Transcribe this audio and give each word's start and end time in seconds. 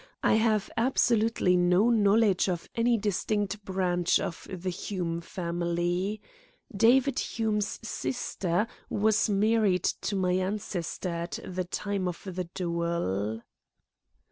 I 0.23 0.33
have 0.33 0.71
absolutely 0.75 1.55
no 1.55 1.91
knowledge 1.91 2.49
of 2.49 2.67
any 2.73 2.97
distinct 2.97 3.63
branch 3.63 4.17
of 4.19 4.47
the 4.49 4.71
Hume 4.71 5.21
family. 5.21 6.19
David 6.75 7.19
Hume's 7.19 7.79
sister 7.87 8.65
was 8.89 9.29
married 9.29 9.83
to 9.83 10.15
my 10.15 10.31
ancestor 10.31 11.09
at 11.09 11.37
the 11.45 11.65
time 11.65 12.07
of 12.07 12.19
the 12.25 12.45
duel." 12.45 13.43